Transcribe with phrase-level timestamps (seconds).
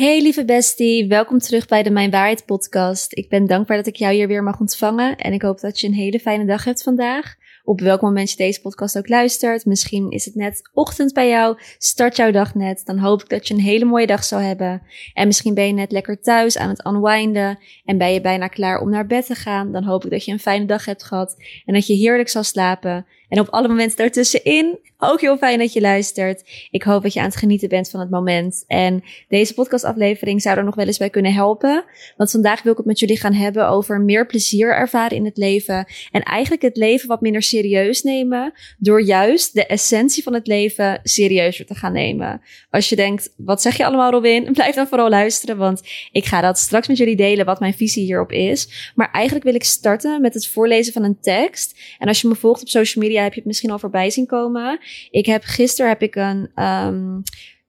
[0.00, 3.16] Hey lieve bestie, welkom terug bij de Mijn Waarheid podcast.
[3.16, 5.86] Ik ben dankbaar dat ik jou hier weer mag ontvangen en ik hoop dat je
[5.86, 7.34] een hele fijne dag hebt vandaag.
[7.64, 9.64] Op welk moment je deze podcast ook luistert.
[9.64, 12.82] Misschien is het net ochtend bij jou, start jouw dag net.
[12.84, 14.82] Dan hoop ik dat je een hele mooie dag zal hebben.
[15.14, 18.80] En misschien ben je net lekker thuis aan het unwinden en ben je bijna klaar
[18.80, 19.72] om naar bed te gaan.
[19.72, 22.42] Dan hoop ik dat je een fijne dag hebt gehad en dat je heerlijk zal
[22.42, 23.06] slapen.
[23.30, 26.68] En op alle momenten daartussenin, ook heel fijn dat je luistert.
[26.70, 28.64] Ik hoop dat je aan het genieten bent van het moment.
[28.66, 31.84] En deze podcastaflevering zou er nog wel eens bij kunnen helpen.
[32.16, 35.36] Want vandaag wil ik het met jullie gaan hebben over meer plezier ervaren in het
[35.36, 35.86] leven.
[36.10, 38.52] En eigenlijk het leven wat minder serieus nemen.
[38.78, 42.40] Door juist de essentie van het leven serieuzer te gaan nemen.
[42.70, 44.52] Als je denkt, wat zeg je allemaal Robin?
[44.52, 45.56] Blijf dan vooral luisteren.
[45.56, 48.92] Want ik ga dat straks met jullie delen wat mijn visie hierop is.
[48.94, 51.78] Maar eigenlijk wil ik starten met het voorlezen van een tekst.
[51.98, 54.26] En als je me volgt op social media heb je het misschien al voorbij zien
[54.26, 54.78] komen.
[55.10, 57.22] Ik heb gisteren heb ik een um,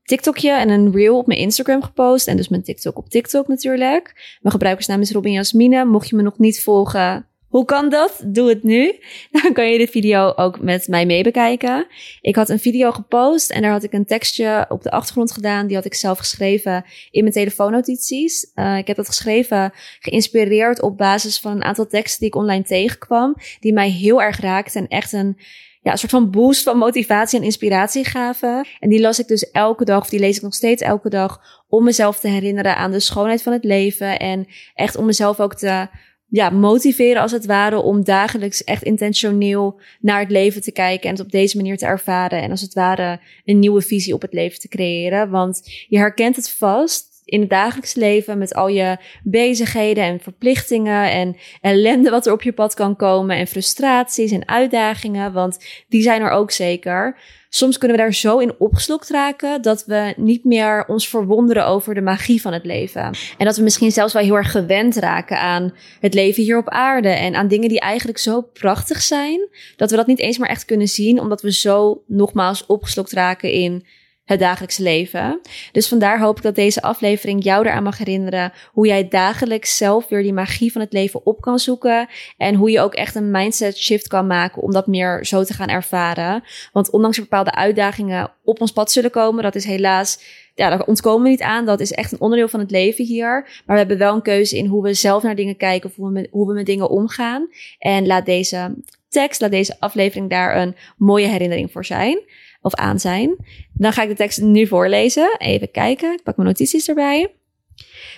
[0.04, 2.28] TikTokje en een reel op mijn Instagram gepost.
[2.28, 4.38] En dus mijn TikTok op TikTok natuurlijk.
[4.42, 5.86] Mijn gebruikersnaam is Robin Jasmine.
[5.86, 8.22] Mocht je me nog niet volgen, hoe kan dat?
[8.26, 9.00] Doe het nu.
[9.42, 11.88] Dan kan je de video ook met mij mee bekijken.
[12.22, 15.68] Ik had een video gepost en daar had ik een tekstje op de achtergrond gedaan.
[15.68, 18.52] Die had ik zelf geschreven in mijn telefoonnotities.
[18.56, 22.64] Uh, ik heb dat geschreven geïnspireerd op basis van een aantal teksten die ik online
[22.64, 23.36] tegenkwam.
[23.60, 25.38] Die mij heel erg raakten en echt een
[25.84, 28.68] ja, een soort van boost van motivatie en inspiratie gaven.
[28.80, 31.40] En die las ik dus elke dag, of die lees ik nog steeds elke dag,
[31.70, 34.20] om mezelf te herinneren aan de schoonheid van het leven.
[34.20, 35.88] En echt om mezelf ook te
[36.32, 41.16] ja, motiveren als het ware om dagelijks echt intentioneel naar het leven te kijken en
[41.16, 42.42] het op deze manier te ervaren.
[42.42, 45.30] En als het ware een nieuwe visie op het leven te creëren.
[45.30, 51.12] Want je herkent het vast in het dagelijks leven met al je bezigheden en verplichtingen
[51.12, 55.58] en ellende wat er op je pad kan komen en frustraties en uitdagingen, want
[55.90, 57.18] die zijn er ook zeker.
[57.54, 61.94] Soms kunnen we daar zo in opgeslokt raken dat we niet meer ons verwonderen over
[61.94, 63.14] de magie van het leven.
[63.38, 66.70] En dat we misschien zelfs wel heel erg gewend raken aan het leven hier op
[66.70, 70.50] aarde en aan dingen die eigenlijk zo prachtig zijn, dat we dat niet eens meer
[70.50, 73.86] echt kunnen zien, omdat we zo nogmaals opgeslokt raken in
[74.32, 75.40] het dagelijkse leven.
[75.72, 80.08] Dus vandaar hoop ik dat deze aflevering jou eraan mag herinneren hoe jij dagelijks zelf
[80.08, 83.32] weer die magie van het leven op kan zoeken en hoe je ook echt een
[83.32, 86.44] mindset shift kan maken om dat meer zo te gaan ervaren.
[86.74, 90.86] Want ondanks er bepaalde uitdagingen op ons pad zullen komen, dat is helaas ja, daar
[90.86, 91.66] ontkomen we niet aan.
[91.66, 93.42] Dat is echt een onderdeel van het leven hier.
[93.66, 95.96] Maar we hebben wel een keuze in hoe we zelf naar dingen kijken of
[96.32, 97.50] hoe we met dingen omgaan.
[97.80, 98.74] En laat deze
[99.10, 102.22] tekst, laat deze aflevering daar een mooie herinnering voor zijn
[102.62, 103.36] of aan zijn.
[103.74, 105.36] Dan ga ik de tekst nu voorlezen.
[105.38, 106.14] Even kijken.
[106.14, 107.36] Ik pak mijn notities erbij.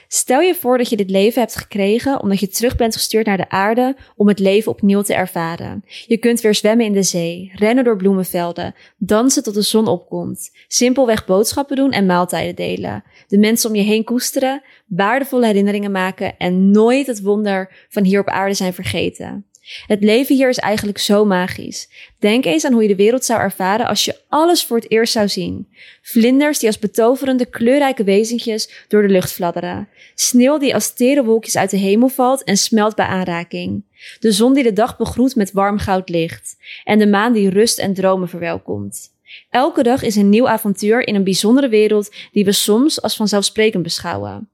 [0.08, 3.38] Stel je voor dat je dit leven hebt gekregen omdat je terug bent gestuurd naar
[3.38, 5.84] de aarde om het leven opnieuw te ervaren.
[6.08, 10.50] Je kunt weer zwemmen in de zee, rennen door bloemenvelden, dansen tot de zon opkomt,
[10.68, 16.38] simpelweg boodschappen doen en maaltijden delen, de mensen om je heen koesteren, waardevolle herinneringen maken
[16.38, 19.46] en nooit het wonder van hier op aarde zijn vergeten.
[19.88, 21.90] Het leven hier is eigenlijk zo magisch.
[22.20, 25.14] Denk eens aan hoe je de wereld zou ervaren als je alles voor het eerst
[25.14, 25.68] zou zien.
[26.02, 29.88] Vlinders die als betoverende kleurrijke wezentjes door de lucht fladderen.
[30.16, 33.84] Sneeuw die als tere wolkjes uit de hemel valt en smelt bij aanraking.
[34.20, 36.56] De zon die de dag begroet met warm goud licht.
[36.84, 39.12] En de maan die rust en dromen verwelkomt.
[39.50, 43.84] Elke dag is een nieuw avontuur in een bijzondere wereld die we soms als vanzelfsprekend
[43.84, 44.50] beschouwen.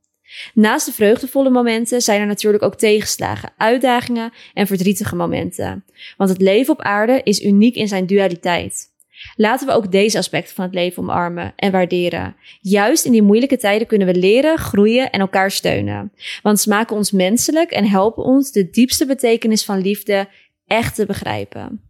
[0.53, 5.85] Naast de vreugdevolle momenten zijn er natuurlijk ook tegenslagen, uitdagingen en verdrietige momenten.
[6.17, 8.87] Want het leven op aarde is uniek in zijn dualiteit.
[9.35, 12.35] Laten we ook deze aspecten van het leven omarmen en waarderen.
[12.61, 16.11] Juist in die moeilijke tijden kunnen we leren, groeien en elkaar steunen.
[16.41, 20.27] Want ze maken ons menselijk en helpen ons de diepste betekenis van liefde
[20.67, 21.81] echt te begrijpen.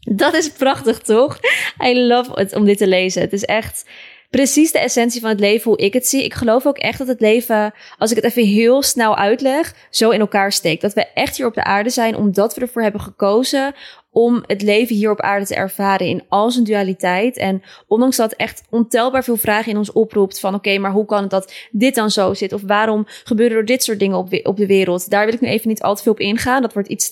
[0.00, 1.38] Dat is prachtig, toch?
[1.84, 3.22] I love it om dit te lezen.
[3.22, 3.84] Het is echt
[4.30, 6.24] precies de essentie van het leven hoe ik het zie.
[6.24, 10.10] Ik geloof ook echt dat het leven, als ik het even heel snel uitleg, zo
[10.10, 10.82] in elkaar steekt.
[10.82, 13.74] Dat we echt hier op de aarde zijn omdat we ervoor hebben gekozen
[14.18, 17.36] om het leven hier op aarde te ervaren in al zijn dualiteit.
[17.36, 21.20] En ondanks dat echt ontelbaar veel vragen in ons oproept van oké, maar hoe kan
[21.20, 22.52] het dat dit dan zo zit?
[22.52, 25.10] Of waarom gebeuren er dit soort dingen op, op de wereld?
[25.10, 26.62] Daar wil ik nu even niet al te veel op ingaan.
[26.62, 27.10] Dat wordt iets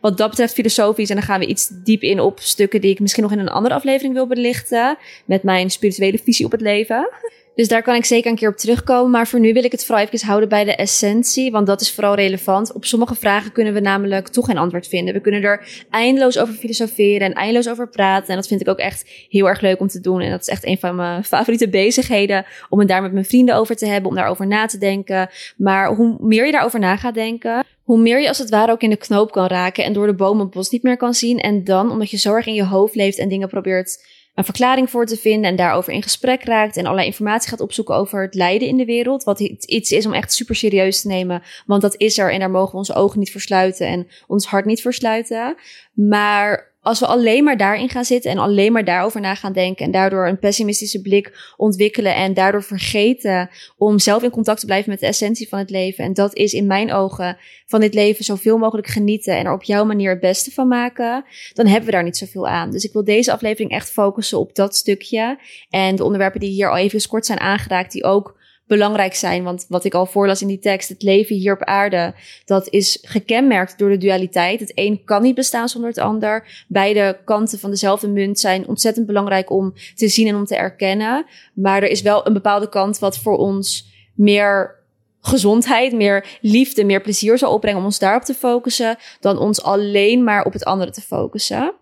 [0.00, 1.08] wat dat betreft filosofisch.
[1.10, 3.48] En dan gaan we iets diep in op stukken die ik misschien nog in een
[3.48, 4.98] andere aflevering wil belichten.
[5.24, 7.08] Met mijn spirituele visie op het leven.
[7.56, 9.10] Dus daar kan ik zeker een keer op terugkomen.
[9.10, 11.50] Maar voor nu wil ik het vooral even houden bij de essentie.
[11.50, 12.72] Want dat is vooral relevant.
[12.72, 15.14] Op sommige vragen kunnen we namelijk toch geen antwoord vinden.
[15.14, 18.28] We kunnen er eindeloos over filosoferen en eindeloos over praten.
[18.28, 20.20] En dat vind ik ook echt heel erg leuk om te doen.
[20.20, 22.46] En dat is echt een van mijn favoriete bezigheden.
[22.68, 24.10] Om het daar met mijn vrienden over te hebben.
[24.10, 25.30] Om daarover na te denken.
[25.56, 27.64] Maar hoe meer je daarover na gaat denken.
[27.82, 29.84] Hoe meer je als het ware ook in de knoop kan raken.
[29.84, 31.38] En door de bomen bos niet meer kan zien.
[31.38, 33.98] En dan, omdat je zo erg in je hoofd leeft en dingen probeert
[34.36, 37.94] een verklaring voor te vinden en daarover in gesprek raakt en allerlei informatie gaat opzoeken
[37.94, 39.24] over het lijden in de wereld.
[39.24, 42.50] Wat iets is om echt super serieus te nemen, want dat is er en daar
[42.50, 45.56] mogen we onze ogen niet versluiten en ons hart niet versluiten.
[45.92, 49.84] Maar als we alleen maar daarin gaan zitten en alleen maar daarover na gaan denken
[49.84, 54.90] en daardoor een pessimistische blik ontwikkelen en daardoor vergeten om zelf in contact te blijven
[54.90, 56.04] met de essentie van het leven.
[56.04, 57.36] En dat is in mijn ogen
[57.66, 61.24] van dit leven zoveel mogelijk genieten en er op jouw manier het beste van maken,
[61.52, 62.70] dan hebben we daar niet zoveel aan.
[62.70, 65.38] Dus ik wil deze aflevering echt focussen op dat stukje
[65.70, 68.36] en de onderwerpen die hier al even kort zijn aangeraakt, die ook
[68.66, 69.44] belangrijk zijn.
[69.44, 72.14] Want wat ik al voorlas in die tekst, het leven hier op aarde,
[72.44, 74.60] dat is gekenmerkt door de dualiteit.
[74.60, 76.64] Het een kan niet bestaan zonder het ander.
[76.68, 81.26] Beide kanten van dezelfde munt zijn ontzettend belangrijk om te zien en om te erkennen.
[81.54, 84.74] Maar er is wel een bepaalde kant wat voor ons meer
[85.20, 90.24] gezondheid, meer liefde, meer plezier zal opbrengen om ons daarop te focussen, dan ons alleen
[90.24, 91.74] maar op het andere te focussen.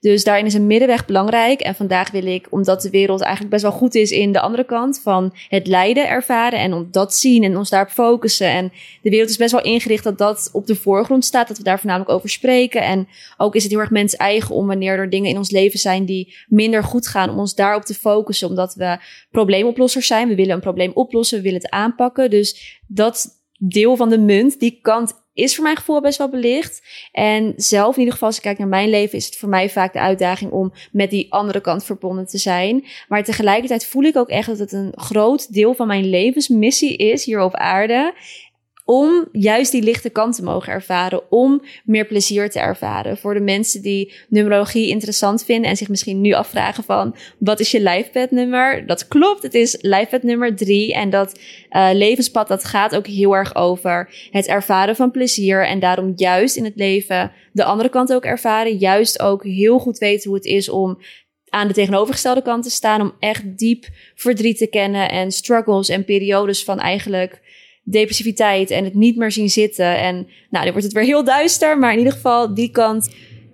[0.00, 1.60] Dus daarin is een middenweg belangrijk.
[1.60, 4.64] En vandaag wil ik, omdat de wereld eigenlijk best wel goed is in de andere
[4.64, 8.48] kant van het lijden ervaren en om dat zien en ons daarop focussen.
[8.48, 8.72] En
[9.02, 11.78] de wereld is best wel ingericht dat dat op de voorgrond staat, dat we daar
[11.78, 12.82] voornamelijk over spreken.
[12.82, 15.78] En ook is het heel erg mens eigen om wanneer er dingen in ons leven
[15.78, 18.98] zijn die minder goed gaan, om ons daarop te focussen, omdat we
[19.30, 20.28] probleemoplossers zijn.
[20.28, 22.30] We willen een probleem oplossen, we willen het aanpakken.
[22.30, 23.26] Dus dat
[23.58, 26.82] deel van de munt, die kant is voor mijn gevoel best wel belicht.
[27.12, 29.70] En zelf, in ieder geval, als ik kijk naar mijn leven, is het voor mij
[29.70, 32.84] vaak de uitdaging om met die andere kant verbonden te zijn.
[33.08, 37.24] Maar tegelijkertijd voel ik ook echt dat het een groot deel van mijn levensmissie is
[37.24, 38.14] hier op aarde
[38.86, 43.18] om juist die lichte kant te mogen ervaren, om meer plezier te ervaren.
[43.18, 47.70] Voor de mensen die numerologie interessant vinden en zich misschien nu afvragen van wat is
[47.70, 48.86] je lifepad nummer?
[48.86, 51.40] Dat klopt, het is lifepad nummer drie en dat
[51.70, 56.56] uh, levenspad dat gaat ook heel erg over het ervaren van plezier en daarom juist
[56.56, 60.46] in het leven de andere kant ook ervaren, juist ook heel goed weten hoe het
[60.46, 60.98] is om
[61.48, 66.04] aan de tegenovergestelde kant te staan, om echt diep verdriet te kennen en struggles en
[66.04, 67.40] periodes van eigenlijk
[67.88, 69.98] depressiviteit en het niet meer zien zitten.
[69.98, 70.14] En
[70.50, 73.08] nou, dan wordt het weer heel duister, maar in ieder geval die kant.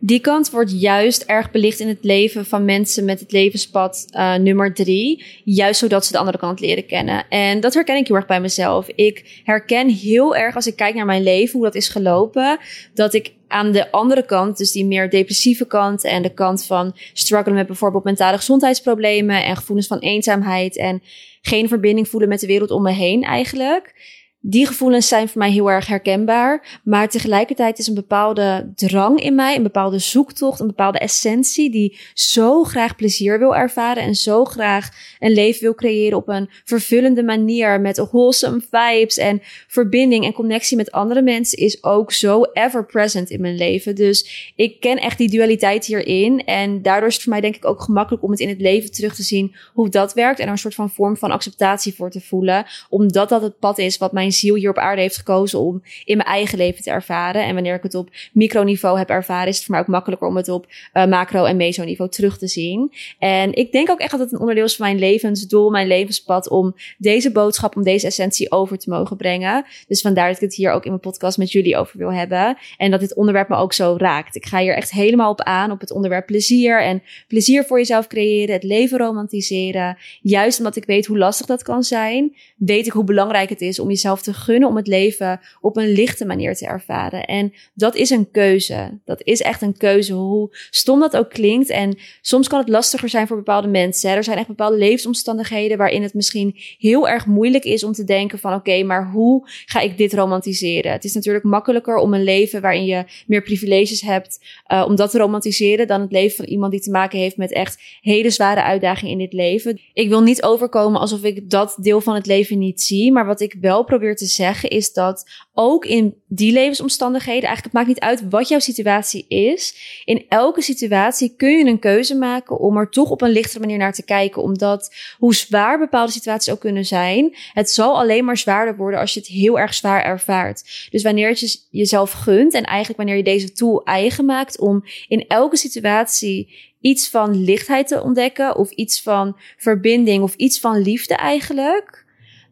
[0.04, 4.34] Die kant wordt juist erg belicht in het leven van mensen met het levenspad uh,
[4.34, 5.24] nummer drie.
[5.44, 7.28] Juist zodat ze de andere kant leren kennen.
[7.28, 8.88] En dat herken ik heel erg bij mezelf.
[8.94, 12.58] Ik herken heel erg als ik kijk naar mijn leven, hoe dat is gelopen.
[12.94, 16.96] Dat ik aan de andere kant, dus die meer depressieve kant en de kant van
[17.12, 21.02] struggelen met bijvoorbeeld mentale gezondheidsproblemen en gevoelens van eenzaamheid en
[21.42, 23.94] geen verbinding voelen met de wereld om me heen eigenlijk
[24.44, 26.80] die gevoelens zijn voor mij heel erg herkenbaar.
[26.84, 31.98] Maar tegelijkertijd is een bepaalde drang in mij, een bepaalde zoektocht, een bepaalde essentie die
[32.14, 37.22] zo graag plezier wil ervaren en zo graag een leven wil creëren op een vervullende
[37.22, 42.86] manier met wholesome vibes en verbinding en connectie met andere mensen is ook zo ever
[42.86, 43.94] present in mijn leven.
[43.94, 47.64] Dus ik ken echt die dualiteit hierin en daardoor is het voor mij denk ik
[47.64, 50.52] ook gemakkelijk om het in het leven terug te zien hoe dat werkt en er
[50.52, 54.12] een soort van vorm van acceptatie voor te voelen, omdat dat het pad is wat
[54.12, 57.44] mijn ziel hier op aarde heeft gekozen om in mijn eigen leven te ervaren.
[57.44, 60.36] En wanneer ik het op microniveau heb ervaren, is het voor mij ook makkelijker om
[60.36, 62.92] het op uh, macro- en mesoniveau terug te zien.
[63.18, 66.48] En ik denk ook echt dat het een onderdeel is van mijn levensdoel, mijn levenspad,
[66.48, 69.64] om deze boodschap, om deze essentie over te mogen brengen.
[69.88, 72.56] Dus vandaar dat ik het hier ook in mijn podcast met jullie over wil hebben.
[72.76, 74.36] En dat dit onderwerp me ook zo raakt.
[74.36, 78.06] Ik ga hier echt helemaal op aan, op het onderwerp plezier en plezier voor jezelf
[78.06, 79.96] creëren, het leven romantiseren.
[80.20, 83.78] Juist omdat ik weet hoe lastig dat kan zijn, weet ik hoe belangrijk het is
[83.78, 87.24] om jezelf te gunnen om het leven op een lichte manier te ervaren.
[87.24, 89.00] En dat is een keuze.
[89.04, 91.68] Dat is echt een keuze, hoe stom dat ook klinkt.
[91.68, 94.10] En soms kan het lastiger zijn voor bepaalde mensen.
[94.10, 98.38] Er zijn echt bepaalde levensomstandigheden waarin het misschien heel erg moeilijk is om te denken
[98.38, 100.92] van oké, maar hoe ga ik dit romantiseren?
[100.92, 104.40] Het is natuurlijk makkelijker om een leven waarin je meer privileges hebt,
[104.72, 107.52] uh, om dat te romantiseren dan het leven van iemand die te maken heeft met
[107.52, 109.80] echt hele zware uitdagingen in dit leven.
[109.92, 113.40] Ik wil niet overkomen alsof ik dat deel van het leven niet zie, maar wat
[113.40, 118.00] ik wel probeer te zeggen is dat ook in die levensomstandigheden, eigenlijk het maakt niet
[118.00, 122.90] uit wat jouw situatie is, in elke situatie kun je een keuze maken om er
[122.90, 124.42] toch op een lichtere manier naar te kijken.
[124.42, 129.14] Omdat hoe zwaar bepaalde situaties ook kunnen zijn, het zal alleen maar zwaarder worden als
[129.14, 130.88] je het heel erg zwaar ervaart.
[130.90, 135.24] Dus wanneer je jezelf gunt en eigenlijk wanneer je deze tool eigen maakt om in
[135.28, 141.14] elke situatie iets van lichtheid te ontdekken of iets van verbinding of iets van liefde
[141.14, 142.01] eigenlijk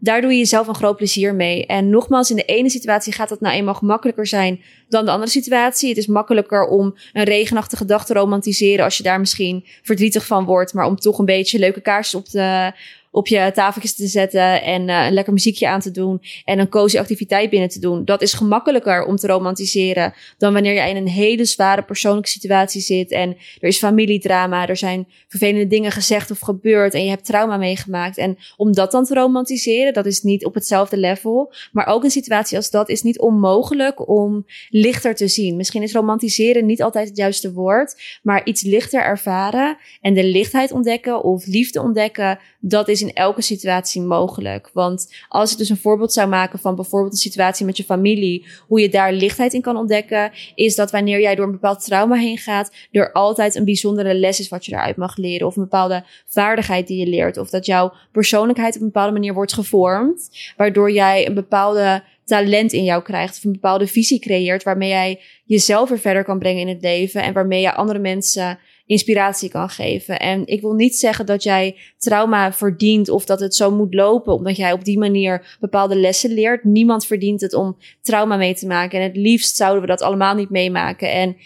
[0.02, 1.66] daar doe je jezelf een groot plezier mee.
[1.66, 5.30] En nogmaals, in de ene situatie gaat dat nou eenmaal gemakkelijker zijn dan de andere
[5.30, 5.88] situatie.
[5.88, 10.44] Het is makkelijker om een regenachtige dag te romantiseren als je daar misschien verdrietig van
[10.44, 12.72] wordt, maar om toch een beetje leuke kaarsjes op te
[13.10, 16.68] op je tafeltjes te zetten en uh, een lekker muziekje aan te doen en een
[16.68, 18.04] cozy activiteit binnen te doen.
[18.04, 22.80] Dat is gemakkelijker om te romantiseren dan wanneer je in een hele zware persoonlijke situatie
[22.80, 27.24] zit en er is familiedrama, er zijn vervelende dingen gezegd of gebeurd en je hebt
[27.24, 28.18] trauma meegemaakt.
[28.18, 31.52] En om dat dan te romantiseren, dat is niet op hetzelfde level.
[31.72, 35.56] Maar ook een situatie als dat is niet onmogelijk om lichter te zien.
[35.56, 40.72] Misschien is romantiseren niet altijd het juiste woord, maar iets lichter ervaren en de lichtheid
[40.72, 44.70] ontdekken of liefde ontdekken, dat is in elke situatie mogelijk.
[44.72, 48.46] Want als ik dus een voorbeeld zou maken van bijvoorbeeld een situatie met je familie,
[48.68, 52.16] hoe je daar lichtheid in kan ontdekken, is dat wanneer jij door een bepaald trauma
[52.16, 55.46] heen gaat, er altijd een bijzondere les is wat je eruit mag leren.
[55.46, 57.36] Of een bepaalde vaardigheid die je leert.
[57.36, 62.72] Of dat jouw persoonlijkheid op een bepaalde manier wordt gevormd, waardoor jij een bepaalde talent
[62.72, 66.60] in jou krijgt of een bepaalde visie creëert waarmee jij jezelf weer verder kan brengen
[66.60, 68.58] in het leven en waarmee je andere mensen
[68.90, 70.18] inspiratie kan geven.
[70.18, 74.32] En ik wil niet zeggen dat jij trauma verdient of dat het zo moet lopen,
[74.32, 76.64] omdat jij op die manier bepaalde lessen leert.
[76.64, 78.98] Niemand verdient het om trauma mee te maken.
[78.98, 81.10] En het liefst zouden we dat allemaal niet meemaken.
[81.12, 81.36] En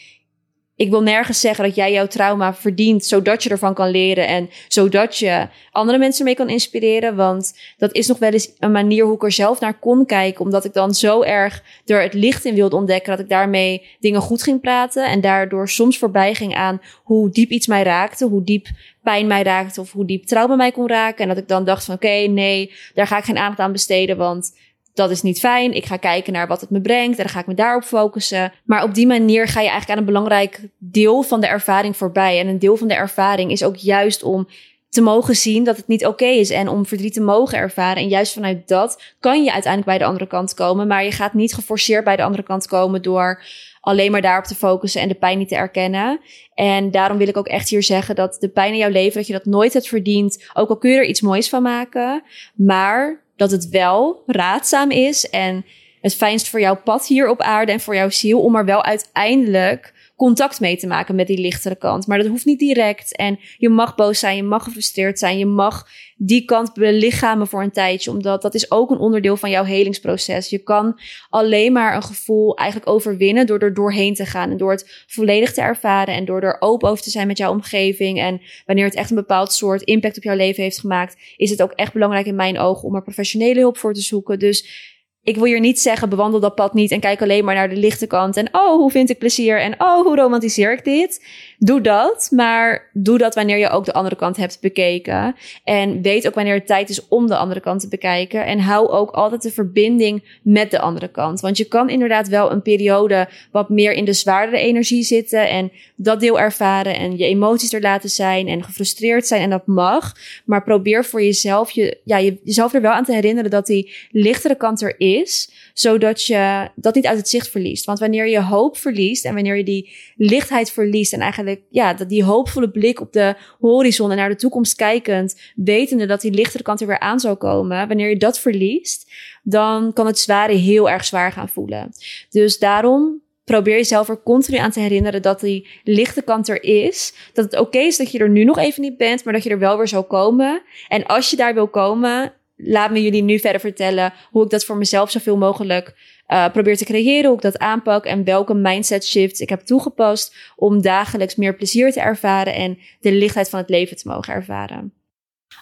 [0.76, 4.50] ik wil nergens zeggen dat jij jouw trauma verdient, zodat je ervan kan leren en
[4.68, 7.16] zodat je andere mensen mee kan inspireren.
[7.16, 10.44] Want dat is nog wel eens een manier hoe ik er zelf naar kon kijken,
[10.44, 14.20] omdat ik dan zo erg er het licht in wilde ontdekken dat ik daarmee dingen
[14.20, 18.44] goed ging praten en daardoor soms voorbij ging aan hoe diep iets mij raakte, hoe
[18.44, 18.66] diep
[19.02, 21.22] pijn mij raakte of hoe diep trauma mij kon raken.
[21.22, 24.16] En dat ik dan dacht van oké, nee, daar ga ik geen aandacht aan besteden,
[24.16, 24.52] want
[24.94, 25.72] dat is niet fijn.
[25.72, 28.52] Ik ga kijken naar wat het me brengt en dan ga ik me daarop focussen.
[28.64, 32.40] Maar op die manier ga je eigenlijk aan een belangrijk deel van de ervaring voorbij.
[32.40, 34.48] En een deel van de ervaring is ook juist om
[34.88, 38.02] te mogen zien dat het niet oké is en om verdriet te mogen ervaren.
[38.02, 40.86] En juist vanuit dat kan je uiteindelijk bij de andere kant komen.
[40.86, 43.42] Maar je gaat niet geforceerd bij de andere kant komen door
[43.80, 46.20] alleen maar daarop te focussen en de pijn niet te erkennen.
[46.54, 49.26] En daarom wil ik ook echt hier zeggen dat de pijn in jouw leven, dat
[49.26, 50.44] je dat nooit hebt verdiend.
[50.52, 52.22] Ook al kun je er iets moois van maken.
[52.54, 55.64] Maar dat het wel raadzaam is en
[56.00, 58.82] het fijnst voor jouw pad hier op aarde en voor jouw ziel om er wel
[58.82, 62.06] uiteindelijk contact mee te maken met die lichtere kant.
[62.06, 63.16] Maar dat hoeft niet direct.
[63.16, 67.62] En je mag boos zijn, je mag gefrustreerd zijn, je mag die kant belichamen voor
[67.62, 70.50] een tijdje, omdat dat is ook een onderdeel van jouw helingsproces.
[70.50, 74.70] Je kan alleen maar een gevoel eigenlijk overwinnen door er doorheen te gaan en door
[74.70, 78.20] het volledig te ervaren en door er open over te zijn met jouw omgeving.
[78.20, 81.62] En wanneer het echt een bepaald soort impact op jouw leven heeft gemaakt, is het
[81.62, 84.38] ook echt belangrijk in mijn ogen om er professionele hulp voor te zoeken.
[84.38, 84.92] Dus
[85.24, 87.76] ik wil hier niet zeggen, bewandel dat pad niet en kijk alleen maar naar de
[87.76, 88.36] lichte kant.
[88.36, 89.60] En oh, hoe vind ik plezier?
[89.60, 91.26] En oh, hoe romantiseer ik dit?
[91.64, 95.34] Doe dat, maar doe dat wanneer je ook de andere kant hebt bekeken.
[95.64, 98.46] En weet ook wanneer het tijd is om de andere kant te bekijken.
[98.46, 101.40] En hou ook altijd de verbinding met de andere kant.
[101.40, 105.48] Want je kan inderdaad wel een periode wat meer in de zwaardere energie zitten.
[105.48, 109.42] En dat deel ervaren en je emoties er laten zijn en gefrustreerd zijn.
[109.42, 110.12] En dat mag.
[110.44, 114.56] Maar probeer voor jezelf, je, ja, jezelf er wel aan te herinneren dat die lichtere
[114.56, 115.50] kant er is.
[115.74, 117.84] Zodat je dat niet uit het zicht verliest.
[117.84, 122.08] Want wanneer je hoop verliest en wanneer je die lichtheid verliest en eigenlijk ja, dat
[122.08, 126.62] die hoopvolle blik op de horizon en naar de toekomst kijkend, wetende dat die lichtere
[126.62, 129.12] kant er weer aan zou komen, wanneer je dat verliest,
[129.42, 131.92] dan kan het zware heel erg zwaar gaan voelen.
[132.30, 137.14] Dus daarom probeer jezelf er continu aan te herinneren dat die lichte kant er is.
[137.32, 139.50] Dat het oké is dat je er nu nog even niet bent, maar dat je
[139.50, 140.62] er wel weer zou komen.
[140.88, 144.64] En als je daar wil komen, laat me jullie nu verder vertellen hoe ik dat
[144.64, 145.94] voor mezelf zoveel mogelijk
[146.28, 150.34] uh, probeer te creëren, hoe ik dat aanpak en welke mindset shifts ik heb toegepast
[150.56, 154.92] om dagelijks meer plezier te ervaren en de lichtheid van het leven te mogen ervaren.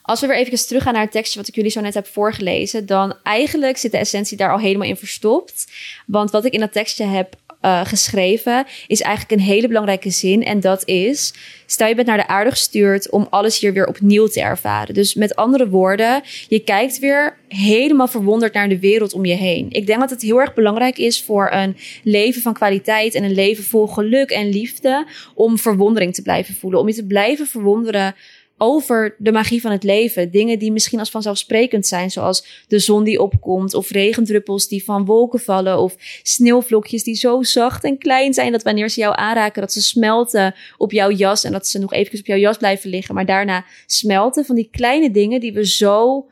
[0.02, 2.86] Als we weer even teruggaan naar het tekstje wat ik jullie zo net heb voorgelezen,
[2.86, 5.72] dan eigenlijk zit de essentie daar al helemaal in verstopt.
[6.06, 10.44] Want wat ik in dat tekstje heb uh, geschreven, is eigenlijk een hele belangrijke zin.
[10.44, 11.34] En dat is:
[11.66, 14.94] stel je bent naar de aarde gestuurd om alles hier weer opnieuw te ervaren.
[14.94, 19.66] Dus met andere woorden, je kijkt weer helemaal verwonderd naar de wereld om je heen.
[19.70, 23.34] Ik denk dat het heel erg belangrijk is voor een leven van kwaliteit en een
[23.34, 26.80] leven vol geluk en liefde om verwondering te blijven voelen.
[26.80, 28.14] Om je te blijven verwonderen
[28.62, 30.30] over de magie van het leven.
[30.30, 35.04] Dingen die misschien als vanzelfsprekend zijn, zoals de zon die opkomt, of regendruppels die van
[35.04, 39.60] wolken vallen, of sneeuwvlokjes die zo zacht en klein zijn dat wanneer ze jou aanraken,
[39.60, 42.90] dat ze smelten op jouw jas en dat ze nog even op jouw jas blijven
[42.90, 44.44] liggen, maar daarna smelten.
[44.44, 46.26] Van die kleine dingen die we zo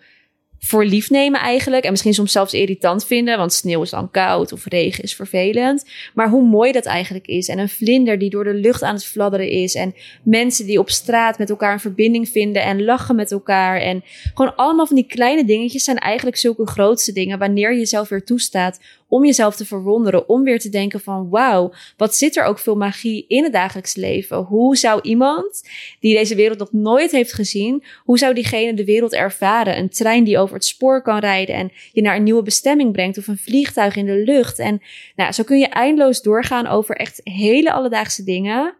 [0.61, 1.85] voor lief nemen eigenlijk.
[1.85, 5.85] En misschien soms zelfs irritant vinden, want sneeuw is dan koud of regen is vervelend.
[6.15, 7.49] Maar hoe mooi dat eigenlijk is.
[7.49, 9.75] En een vlinder die door de lucht aan het fladderen is.
[9.75, 13.81] En mensen die op straat met elkaar een verbinding vinden en lachen met elkaar.
[13.81, 18.09] En gewoon allemaal van die kleine dingetjes zijn eigenlijk zulke grootste dingen wanneer je jezelf
[18.09, 22.45] weer toestaat om jezelf te verwonderen, om weer te denken van wauw, wat zit er
[22.45, 24.37] ook veel magie in het dagelijks leven?
[24.37, 25.63] Hoe zou iemand
[26.01, 29.79] die deze wereld nog nooit heeft gezien, hoe zou diegene de wereld ervaren?
[29.79, 33.19] Een trein die over het spoor kan rijden en je naar een nieuwe bestemming brengt
[33.19, 34.59] of een vliegtuig in de lucht.
[34.59, 34.83] En
[35.17, 38.75] nou, zo kun je eindeloos doorgaan over echt hele alledaagse dingen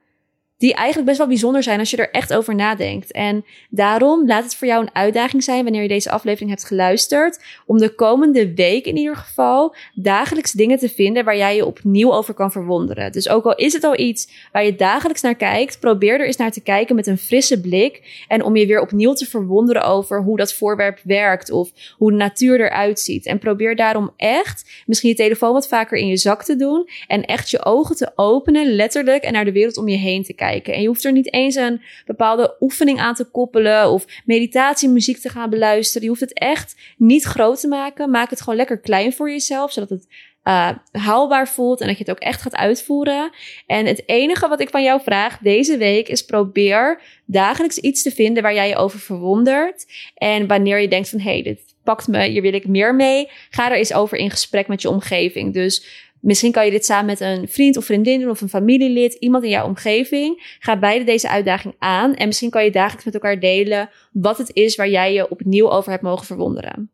[0.61, 3.13] die eigenlijk best wel bijzonder zijn als je er echt over nadenkt.
[3.13, 7.45] En daarom laat het voor jou een uitdaging zijn wanneer je deze aflevering hebt geluisterd,
[7.67, 12.13] om de komende week in ieder geval dagelijks dingen te vinden waar jij je opnieuw
[12.13, 13.13] over kan verwonderen.
[13.13, 16.37] Dus ook al is het al iets waar je dagelijks naar kijkt, probeer er eens
[16.37, 20.23] naar te kijken met een frisse blik en om je weer opnieuw te verwonderen over
[20.23, 23.27] hoe dat voorwerp werkt of hoe de natuur eruit ziet.
[23.27, 27.25] En probeer daarom echt misschien je telefoon wat vaker in je zak te doen en
[27.25, 30.81] echt je ogen te openen, letterlijk, en naar de wereld om je heen te En
[30.81, 35.51] je hoeft er niet eens een bepaalde oefening aan te koppelen of meditatiemuziek te gaan
[35.51, 36.03] beluisteren.
[36.03, 38.11] Je hoeft het echt niet groot te maken.
[38.11, 40.07] Maak het gewoon lekker klein voor jezelf, zodat het
[40.45, 43.31] uh, haalbaar voelt en dat je het ook echt gaat uitvoeren.
[43.67, 48.11] En het enige wat ik van jou vraag deze week is probeer dagelijks iets te
[48.11, 49.87] vinden waar jij je over verwondert.
[50.15, 53.29] En wanneer je denkt van hé, hey, dit pakt me, hier wil ik meer mee,
[53.51, 55.55] ga er eens over in gesprek met je omgeving.
[55.55, 59.15] Dus Misschien kan je dit samen met een vriend of vriendin doen of een familielid,
[59.15, 60.57] iemand in jouw omgeving.
[60.59, 64.51] Ga beide deze uitdaging aan en misschien kan je dagelijks met elkaar delen wat het
[64.55, 66.91] is waar jij je opnieuw over hebt mogen verwonderen.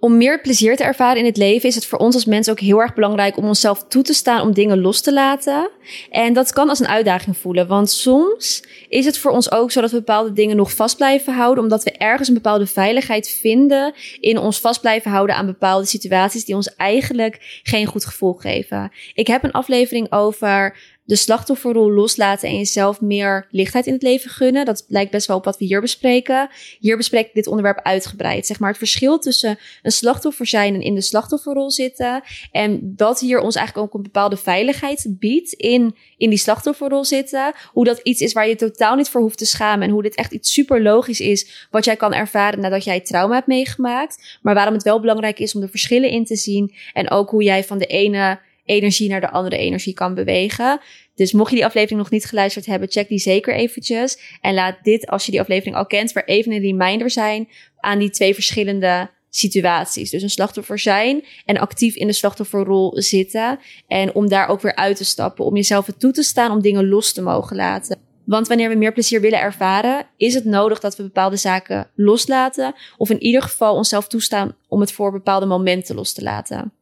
[0.00, 2.60] Om meer plezier te ervaren in het leven is het voor ons als mensen ook
[2.60, 5.70] heel erg belangrijk om onszelf toe te staan om dingen los te laten.
[6.10, 9.80] En dat kan als een uitdaging voelen, want soms is het voor ons ook zo
[9.80, 13.94] dat we bepaalde dingen nog vast blijven houden, omdat we ergens een bepaalde veiligheid vinden
[14.20, 18.92] in ons vast blijven houden aan bepaalde situaties die ons eigenlijk geen goed gevoel geven.
[19.14, 20.76] Ik heb een aflevering over
[21.08, 24.64] de slachtofferrol loslaten en jezelf meer lichtheid in het leven gunnen.
[24.64, 26.48] Dat lijkt best wel op wat we hier bespreken.
[26.80, 28.46] Hier bespreek ik dit onderwerp uitgebreid.
[28.46, 32.22] Zeg maar het verschil tussen een slachtoffer zijn en in de slachtofferrol zitten.
[32.52, 37.52] En dat hier ons eigenlijk ook een bepaalde veiligheid biedt in, in die slachtofferrol zitten.
[37.72, 39.86] Hoe dat iets is waar je totaal niet voor hoeft te schamen.
[39.86, 43.34] En hoe dit echt iets super logisch is wat jij kan ervaren nadat jij trauma
[43.34, 44.38] hebt meegemaakt.
[44.42, 46.74] Maar waarom het wel belangrijk is om de verschillen in te zien.
[46.92, 50.80] En ook hoe jij van de ene energie naar de andere energie kan bewegen.
[51.14, 54.18] Dus mocht je die aflevering nog niet geluisterd hebben, check die zeker eventjes.
[54.40, 57.48] En laat dit, als je die aflevering al kent, weer even een reminder zijn
[57.80, 60.10] aan die twee verschillende situaties.
[60.10, 63.58] Dus een slachtoffer zijn en actief in de slachtofferrol zitten.
[63.86, 66.62] En om daar ook weer uit te stappen, om jezelf het toe te staan om
[66.62, 67.98] dingen los te mogen laten.
[68.24, 72.74] Want wanneer we meer plezier willen ervaren, is het nodig dat we bepaalde zaken loslaten.
[72.96, 76.72] Of in ieder geval onszelf toestaan om het voor bepaalde momenten los te laten.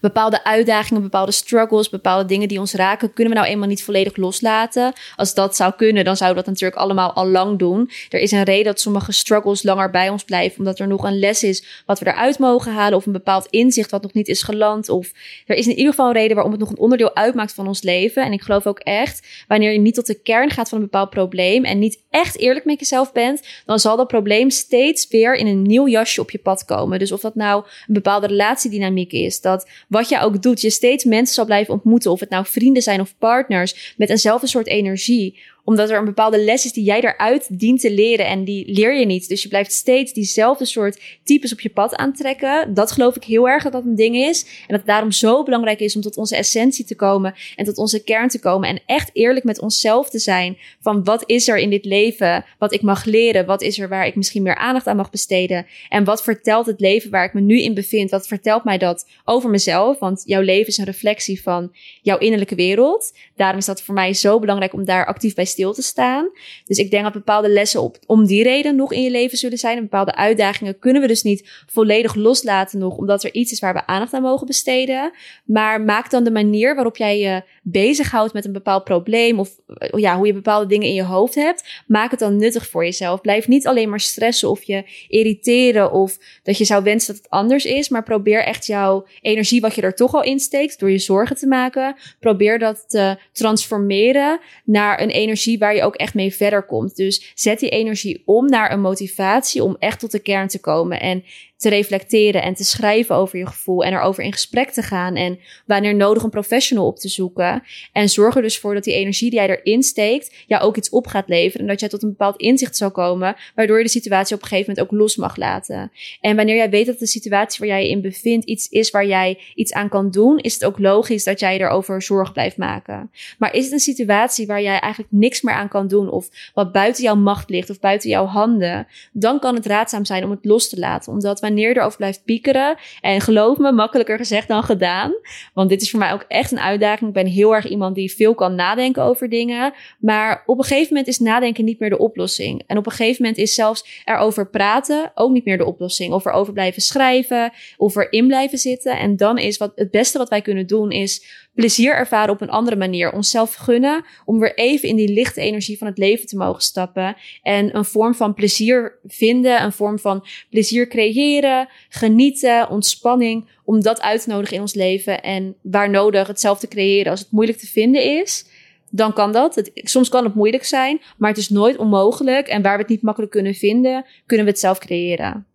[0.00, 4.16] Bepaalde uitdagingen, bepaalde struggles, bepaalde dingen die ons raken, kunnen we nou eenmaal niet volledig
[4.16, 4.92] loslaten.
[5.16, 7.90] Als dat zou kunnen, dan zouden we dat natuurlijk allemaal al lang doen.
[8.08, 11.18] Er is een reden dat sommige struggles langer bij ons blijven, omdat er nog een
[11.18, 14.42] les is wat we eruit mogen halen, of een bepaald inzicht wat nog niet is
[14.42, 14.88] geland.
[14.88, 15.12] Of
[15.46, 17.82] er is in ieder geval een reden waarom het nog een onderdeel uitmaakt van ons
[17.82, 18.24] leven.
[18.24, 21.10] En ik geloof ook echt, wanneer je niet tot de kern gaat van een bepaald
[21.10, 25.46] probleem en niet echt eerlijk met jezelf bent, dan zal dat probleem steeds weer in
[25.46, 26.98] een nieuw jasje op je pad komen.
[26.98, 31.04] Dus of dat nou een bepaalde relatiedynamiek is, dat wat je ook doet, je steeds
[31.04, 32.10] mensen zal blijven ontmoeten.
[32.10, 36.44] Of het nou vrienden zijn of partners met eenzelfde soort energie omdat er een bepaalde
[36.44, 39.28] les is die jij eruit dient te leren en die leer je niet.
[39.28, 42.74] Dus je blijft steeds diezelfde soort types op je pad aantrekken.
[42.74, 44.42] Dat geloof ik heel erg dat dat een ding is.
[44.42, 47.78] En dat het daarom zo belangrijk is om tot onze essentie te komen en tot
[47.78, 48.68] onze kern te komen.
[48.68, 50.58] En echt eerlijk met onszelf te zijn.
[50.80, 53.46] Van wat is er in dit leven wat ik mag leren?
[53.46, 55.66] Wat is er waar ik misschien meer aandacht aan mag besteden?
[55.88, 58.10] En wat vertelt het leven waar ik me nu in bevind?
[58.10, 59.98] Wat vertelt mij dat over mezelf?
[59.98, 61.72] Want jouw leven is een reflectie van
[62.02, 63.12] jouw innerlijke wereld.
[63.36, 66.30] Daarom is dat voor mij zo belangrijk om daar actief bij stil te staan.
[66.64, 69.58] Dus ik denk dat bepaalde lessen op, om die reden nog in je leven zullen
[69.58, 69.76] zijn.
[69.76, 73.74] En bepaalde uitdagingen kunnen we dus niet volledig loslaten nog, omdat er iets is waar
[73.74, 75.12] we aandacht aan mogen besteden.
[75.44, 80.00] Maar maak dan de manier waarop jij je bezighoudt met een bepaald probleem of eh,
[80.00, 83.20] ja, hoe je bepaalde dingen in je hoofd hebt, maak het dan nuttig voor jezelf.
[83.20, 87.32] Blijf niet alleen maar stressen of je irriteren of dat je zou wensen dat het
[87.32, 90.98] anders is, maar probeer echt jouw energie wat je er toch al insteekt door je
[90.98, 96.34] zorgen te maken, probeer dat te transformeren naar een energie waar je ook echt mee
[96.34, 96.96] verder komt.
[96.96, 101.00] Dus zet die energie om naar een motivatie om echt tot de kern te komen
[101.00, 101.24] en
[101.56, 105.38] te reflecteren en te schrijven over je gevoel en erover in gesprek te gaan en
[105.66, 107.62] wanneer nodig een professional op te zoeken.
[107.92, 110.90] En zorg er dus voor dat die energie die jij erin steekt, jou ook iets
[110.90, 113.90] op gaat leveren en dat jij tot een bepaald inzicht zal komen, waardoor je de
[113.90, 115.92] situatie op een gegeven moment ook los mag laten.
[116.20, 119.06] En wanneer jij weet dat de situatie waar jij je in bevindt iets is waar
[119.06, 123.10] jij iets aan kan doen, is het ook logisch dat jij erover zorg blijft maken.
[123.38, 126.72] Maar is het een situatie waar jij eigenlijk niks meer aan kan doen of wat
[126.72, 130.44] buiten jouw macht ligt of buiten jouw handen, dan kan het raadzaam zijn om het
[130.44, 131.12] los te laten.
[131.12, 132.76] Omdat wanneer je erover blijft piekeren.
[133.00, 135.12] En geloof me, makkelijker gezegd dan gedaan.
[135.54, 137.08] Want dit is voor mij ook echt een uitdaging.
[137.08, 139.72] Ik ben heel erg iemand die veel kan nadenken over dingen.
[139.98, 142.62] Maar op een gegeven moment is nadenken niet meer de oplossing.
[142.66, 146.12] En op een gegeven moment is zelfs erover praten ook niet meer de oplossing.
[146.12, 148.98] Of erover blijven schrijven, of erin blijven zitten.
[148.98, 152.50] En dan is wat het beste wat wij kunnen doen is plezier ervaren op een
[152.50, 153.12] andere manier.
[153.12, 157.16] Onszelf gunnen om weer even in die lichte energie van het leven te mogen stappen.
[157.42, 163.48] En een vorm van plezier vinden, een vorm van plezier creëren, genieten, ontspanning.
[163.64, 165.22] Om dat uit te nodigen in ons leven.
[165.22, 168.46] En waar nodig hetzelfde creëren als het moeilijk te vinden is.
[168.90, 169.54] Dan kan dat.
[169.54, 172.48] Het, soms kan het moeilijk zijn, maar het is nooit onmogelijk.
[172.48, 175.46] En waar we het niet makkelijk kunnen vinden, kunnen we het zelf creëren.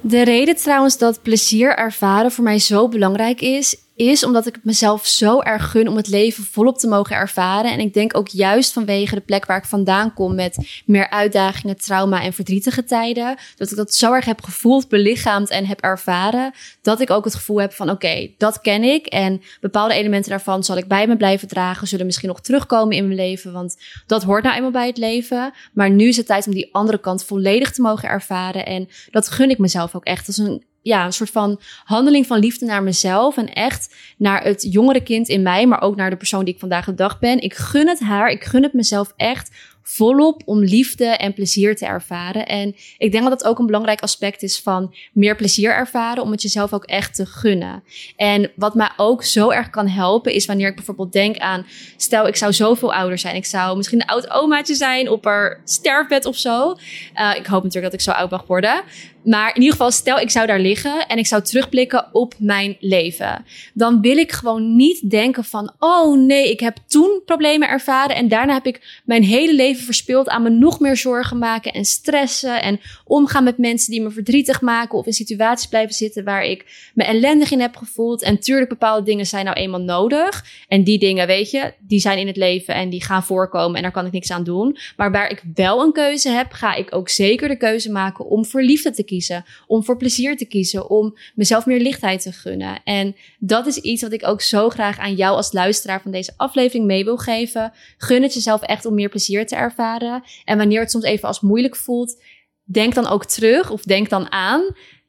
[0.00, 3.76] De reden trouwens dat plezier ervaren voor mij zo belangrijk is,
[4.08, 7.72] is omdat ik het mezelf zo erg gun om het leven volop te mogen ervaren.
[7.72, 11.76] En ik denk ook juist vanwege de plek waar ik vandaan kom met meer uitdagingen,
[11.76, 16.52] trauma en verdrietige tijden, dat ik dat zo erg heb gevoeld, belichaamd en heb ervaren,
[16.82, 20.64] dat ik ook het gevoel heb van oké, dat ken ik en bepaalde elementen daarvan
[20.64, 24.22] zal ik bij me blijven dragen, zullen misschien nog terugkomen in mijn leven, want dat
[24.22, 25.52] hoort nou eenmaal bij het leven.
[25.72, 29.28] Maar nu is het tijd om die andere kant volledig te mogen ervaren en dat
[29.28, 30.26] gun ik mezelf ook echt.
[30.26, 33.36] als een ja, een soort van handeling van liefde naar mezelf.
[33.36, 36.60] En echt naar het jongere kind in mij, maar ook naar de persoon die ik
[36.60, 37.40] vandaag de dag ben.
[37.40, 39.50] Ik gun het haar, ik gun het mezelf echt
[39.82, 42.46] volop om liefde en plezier te ervaren.
[42.46, 46.30] En ik denk dat dat ook een belangrijk aspect is van meer plezier ervaren, om
[46.30, 47.82] het jezelf ook echt te gunnen.
[48.16, 51.66] En wat mij ook zo erg kan helpen, is wanneer ik bijvoorbeeld denk aan,
[51.96, 53.34] stel ik zou zoveel ouder zijn.
[53.34, 56.76] Ik zou misschien een oud omaatje zijn op haar sterfbed of zo.
[57.14, 58.82] Uh, ik hoop natuurlijk dat ik zo oud mag worden.
[59.24, 62.76] Maar in ieder geval, stel ik zou daar liggen en ik zou terugblikken op mijn
[62.80, 63.44] leven.
[63.74, 68.28] Dan wil ik gewoon niet denken van, oh nee, ik heb toen problemen ervaren en
[68.28, 72.62] daarna heb ik mijn hele leven verspild aan me nog meer zorgen maken en stressen
[72.62, 76.90] en omgaan met mensen die me verdrietig maken of in situaties blijven zitten waar ik
[76.94, 78.22] me ellendig in heb gevoeld.
[78.22, 80.44] En tuurlijk, bepaalde dingen zijn nou eenmaal nodig.
[80.68, 83.82] En die dingen, weet je, die zijn in het leven en die gaan voorkomen en
[83.82, 84.76] daar kan ik niks aan doen.
[84.96, 88.44] Maar waar ik wel een keuze heb, ga ik ook zeker de keuze maken om
[88.44, 92.80] voor liefde te kiezen, om voor plezier te kiezen, om mezelf meer lichtheid te gunnen.
[92.84, 96.32] En dat is iets wat ik ook zo graag aan jou als luisteraar van deze
[96.36, 97.72] aflevering mee wil geven.
[97.98, 100.22] Gun het jezelf echt om meer plezier te ervaren.
[100.44, 102.22] En wanneer het soms even als moeilijk voelt,
[102.64, 104.62] denk dan ook terug of denk dan aan.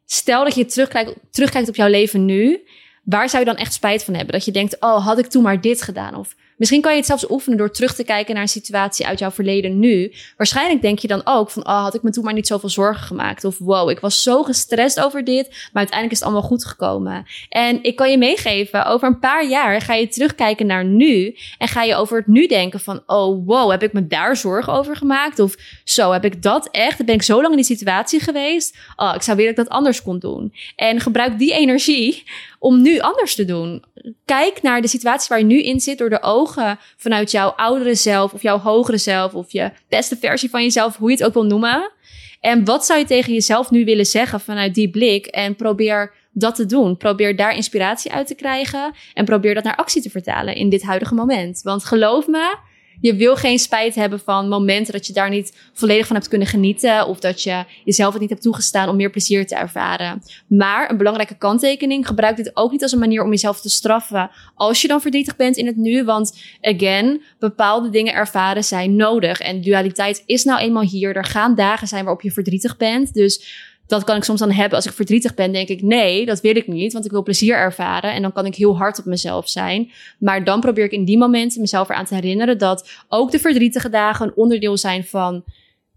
[0.05, 2.63] Stel dat je terugkijkt, terugkijkt op jouw leven nu.
[3.03, 4.33] Waar zou je dan echt spijt van hebben?
[4.33, 6.15] Dat je denkt, oh, had ik toen maar dit gedaan?
[6.15, 9.19] Of Misschien kan je het zelfs oefenen door terug te kijken naar een situatie uit
[9.19, 10.13] jouw verleden nu.
[10.37, 13.03] Waarschijnlijk denk je dan ook van, oh, had ik me toen maar niet zoveel zorgen
[13.03, 13.43] gemaakt.
[13.43, 17.25] Of wow, ik was zo gestrest over dit, maar uiteindelijk is het allemaal goed gekomen.
[17.49, 21.67] En ik kan je meegeven, over een paar jaar ga je terugkijken naar nu en
[21.67, 24.95] ga je over het nu denken van, oh wow, heb ik me daar zorgen over
[24.95, 25.39] gemaakt?
[25.39, 27.05] Of zo, heb ik dat echt?
[27.05, 28.77] Ben ik zo lang in die situatie geweest?
[28.95, 30.53] Oh, ik zou willen dat ik dat anders kon doen.
[30.75, 32.23] En gebruik die energie
[32.59, 33.83] om nu anders te doen.
[34.25, 37.95] Kijk naar de situatie waar je nu in zit door de ogen vanuit jouw oudere
[37.95, 41.33] zelf of jouw hogere zelf of je beste versie van jezelf, hoe je het ook
[41.33, 41.91] wil noemen.
[42.39, 45.25] En wat zou je tegen jezelf nu willen zeggen vanuit die blik?
[45.25, 46.97] En probeer dat te doen.
[46.97, 50.83] Probeer daar inspiratie uit te krijgen en probeer dat naar actie te vertalen in dit
[50.83, 51.61] huidige moment.
[51.63, 52.55] Want geloof me,
[53.01, 56.47] je wil geen spijt hebben van momenten dat je daar niet volledig van hebt kunnen
[56.47, 57.07] genieten.
[57.07, 60.23] Of dat je jezelf het niet hebt toegestaan om meer plezier te ervaren.
[60.47, 64.29] Maar een belangrijke kanttekening, gebruik dit ook niet als een manier om jezelf te straffen.
[64.55, 66.03] Als je dan verdrietig bent in het nu.
[66.03, 69.39] Want again, bepaalde dingen ervaren zijn nodig.
[69.39, 71.15] En dualiteit is nou eenmaal hier.
[71.15, 73.13] Er gaan dagen zijn waarop je verdrietig bent.
[73.13, 75.51] Dus dat kan ik soms dan hebben als ik verdrietig ben.
[75.51, 78.13] Denk ik, nee, dat wil ik niet, want ik wil plezier ervaren.
[78.13, 79.91] En dan kan ik heel hard op mezelf zijn.
[80.19, 83.89] Maar dan probeer ik in die momenten mezelf eraan te herinneren dat ook de verdrietige
[83.89, 85.43] dagen een onderdeel zijn van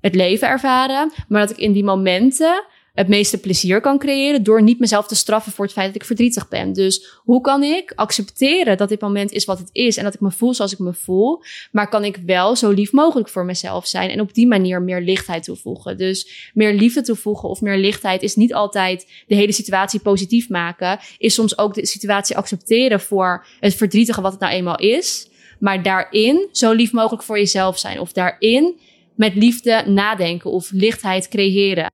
[0.01, 1.13] het leven ervaren.
[1.29, 5.15] Maar dat ik in die momenten het meeste plezier kan creëren door niet mezelf te
[5.15, 6.73] straffen voor het feit dat ik verdrietig ben.
[6.73, 10.21] Dus hoe kan ik accepteren dat dit moment is wat het is en dat ik
[10.21, 13.87] me voel zoals ik me voel, maar kan ik wel zo lief mogelijk voor mezelf
[13.87, 15.97] zijn en op die manier meer lichtheid toevoegen.
[15.99, 20.99] Dus meer liefde toevoegen of meer lichtheid is niet altijd de hele situatie positief maken,
[21.19, 25.29] is soms ook de situatie accepteren voor het verdrietige wat het nou eenmaal is,
[25.59, 28.81] maar daarin zo lief mogelijk voor jezelf zijn of daarin
[29.15, 31.93] met liefde nadenken of lichtheid creëren.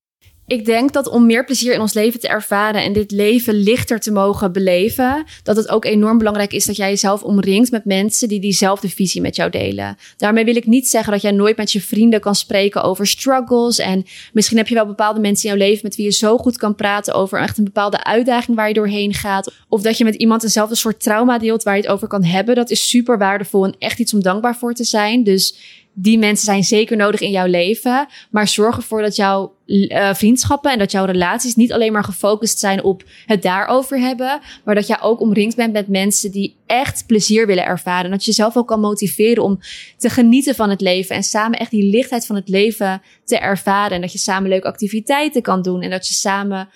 [0.50, 4.00] Ik denk dat om meer plezier in ons leven te ervaren en dit leven lichter
[4.00, 8.28] te mogen beleven, dat het ook enorm belangrijk is dat jij jezelf omringt met mensen
[8.28, 9.96] die diezelfde visie met jou delen.
[10.16, 13.78] Daarmee wil ik niet zeggen dat jij nooit met je vrienden kan spreken over struggles
[13.78, 16.56] en misschien heb je wel bepaalde mensen in jouw leven met wie je zo goed
[16.56, 19.52] kan praten over echt een bepaalde uitdaging waar je doorheen gaat.
[19.68, 22.54] Of dat je met iemand eenzelfde soort trauma deelt waar je het over kan hebben.
[22.54, 25.24] Dat is super waardevol en echt iets om dankbaar voor te zijn.
[25.24, 25.54] Dus
[26.02, 28.06] die mensen zijn zeker nodig in jouw leven.
[28.30, 32.58] Maar zorg ervoor dat jouw uh, vriendschappen en dat jouw relaties niet alleen maar gefocust
[32.58, 34.40] zijn op het daarover hebben.
[34.64, 38.04] Maar dat jij ook omringd bent met mensen die echt plezier willen ervaren.
[38.04, 39.58] En dat je jezelf ook kan motiveren om
[39.96, 41.16] te genieten van het leven.
[41.16, 43.94] En samen echt die lichtheid van het leven te ervaren.
[43.94, 45.82] En dat je samen leuke activiteiten kan doen.
[45.82, 46.68] En dat je samen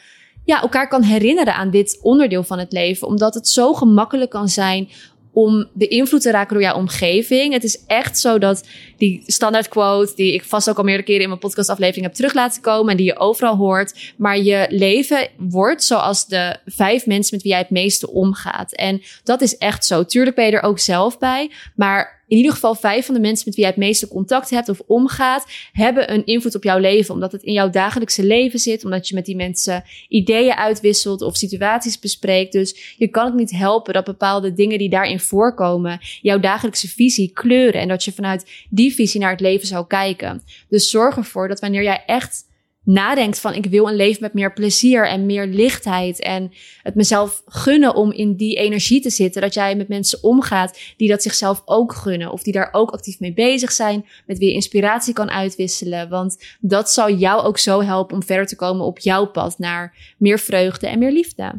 [0.44, 3.06] ja, elkaar kan herinneren aan dit onderdeel van het leven.
[3.06, 4.88] Omdat het zo gemakkelijk kan zijn
[5.34, 7.52] om beïnvloed te raken door jouw omgeving.
[7.52, 8.66] Het is echt zo dat
[8.96, 12.34] die standaard quote, die ik vast ook al meerdere keren in mijn podcastaflevering heb terug
[12.34, 14.12] laten komen en die je overal hoort.
[14.16, 18.72] Maar je leven wordt zoals de vijf mensen met wie jij het meeste omgaat.
[18.72, 20.04] En dat is echt zo.
[20.04, 23.44] Tuurlijk ben je er ook zelf bij, maar in ieder geval vijf van de mensen
[23.46, 27.14] met wie jij het meeste contact hebt of omgaat, hebben een invloed op jouw leven.
[27.14, 31.36] Omdat het in jouw dagelijkse leven zit, omdat je met die mensen ideeën uitwisselt of
[31.36, 32.52] situaties bespreekt.
[32.52, 37.30] Dus je kan het niet helpen dat bepaalde dingen die daarin voorkomen jouw dagelijkse visie
[37.32, 40.42] kleuren en dat je vanuit die visie naar het leven zou kijken.
[40.68, 42.52] Dus zorg ervoor dat wanneer jij echt
[42.84, 47.42] nadenkt van ik wil een leven met meer plezier en meer lichtheid en het mezelf
[47.46, 51.62] gunnen om in die energie te zitten, dat jij met mensen omgaat die dat zichzelf
[51.64, 55.30] ook gunnen of die daar ook actief mee bezig zijn, met wie je inspiratie kan
[55.30, 59.58] uitwisselen, want dat zal jou ook zo helpen om verder te komen op jouw pad
[59.58, 61.52] naar meer vreugde en meer liefde.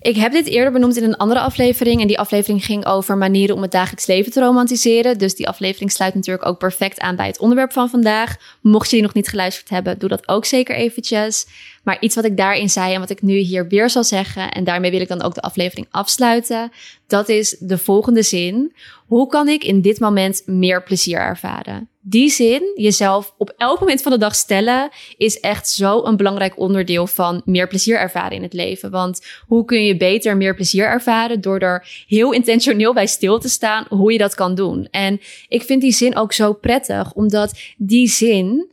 [0.00, 2.00] Ik heb dit eerder benoemd in een andere aflevering.
[2.00, 5.18] En die aflevering ging over manieren om het dagelijks leven te romantiseren.
[5.18, 8.36] Dus die aflevering sluit natuurlijk ook perfect aan bij het onderwerp van vandaag.
[8.60, 11.46] Mocht je die nog niet geluisterd hebben, doe dat ook zeker eventjes.
[11.90, 14.64] Maar iets wat ik daarin zei en wat ik nu hier weer zal zeggen, en
[14.64, 16.72] daarmee wil ik dan ook de aflevering afsluiten,
[17.06, 18.72] dat is de volgende zin.
[19.06, 21.88] Hoe kan ik in dit moment meer plezier ervaren?
[22.00, 26.58] Die zin, jezelf op elk moment van de dag stellen, is echt zo een belangrijk
[26.58, 28.90] onderdeel van meer plezier ervaren in het leven.
[28.90, 33.48] Want hoe kun je beter meer plezier ervaren door er heel intentioneel bij stil te
[33.48, 34.88] staan hoe je dat kan doen?
[34.90, 38.70] En ik vind die zin ook zo prettig, omdat die zin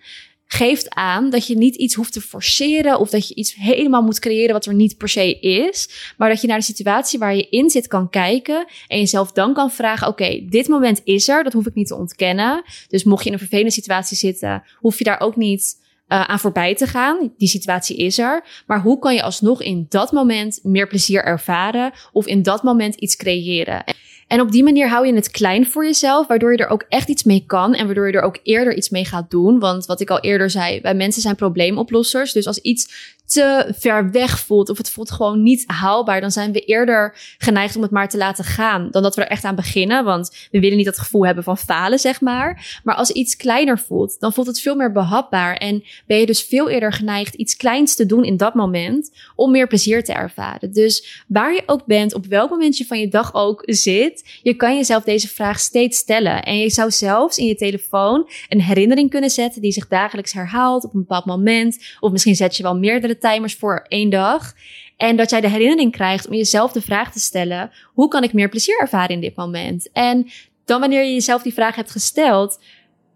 [0.47, 4.19] geeft aan dat je niet iets hoeft te forceren of dat je iets helemaal moet
[4.19, 7.49] creëren wat er niet per se is, maar dat je naar de situatie waar je
[7.49, 11.53] in zit kan kijken en jezelf dan kan vragen: oké, dit moment is er, dat
[11.53, 12.63] hoef ik niet te ontkennen.
[12.87, 16.39] Dus mocht je in een vervelende situatie zitten, hoef je daar ook niet uh, aan
[16.39, 17.33] voorbij te gaan.
[17.37, 18.43] Die situatie is er.
[18.67, 22.95] Maar hoe kan je alsnog in dat moment meer plezier ervaren of in dat moment
[22.95, 23.83] iets creëren?
[24.27, 27.09] En op die manier hou je het klein voor jezelf, waardoor je er ook echt
[27.09, 29.59] iets mee kan en waardoor je er ook eerder iets mee gaat doen.
[29.59, 32.33] Want wat ik al eerder zei, wij mensen zijn probleemoplossers.
[32.33, 36.51] Dus als iets te ver weg voelt of het voelt gewoon niet haalbaar, dan zijn
[36.51, 39.55] we eerder geneigd om het maar te laten gaan dan dat we er echt aan
[39.55, 40.03] beginnen.
[40.03, 42.79] Want we willen niet dat gevoel hebben van falen, zeg maar.
[42.83, 46.41] Maar als iets kleiner voelt, dan voelt het veel meer behapbaar en ben je dus
[46.41, 50.71] veel eerder geneigd iets kleins te doen in dat moment om meer plezier te ervaren.
[50.71, 54.53] Dus waar je ook bent, op welk moment je van je dag ook zit, je
[54.53, 56.43] kan jezelf deze vraag steeds stellen.
[56.43, 60.83] En je zou zelfs in je telefoon een herinnering kunnen zetten die zich dagelijks herhaalt
[60.83, 61.77] op een bepaald moment.
[61.99, 64.53] Of misschien zet je wel meerdere timers voor één dag.
[64.97, 68.33] En dat jij de herinnering krijgt om jezelf de vraag te stellen: hoe kan ik
[68.33, 69.91] meer plezier ervaren in dit moment?
[69.91, 70.29] En
[70.65, 72.59] dan wanneer je jezelf die vraag hebt gesteld,